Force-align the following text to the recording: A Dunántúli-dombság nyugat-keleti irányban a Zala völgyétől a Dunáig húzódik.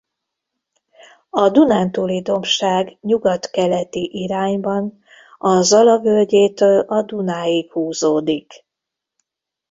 A 1.29 1.49
Dunántúli-dombság 1.49 2.97
nyugat-keleti 3.01 4.09
irányban 4.13 4.99
a 5.37 5.61
Zala 5.61 5.99
völgyétől 5.99 6.79
a 6.79 7.01
Dunáig 7.01 7.71
húzódik. 7.71 8.65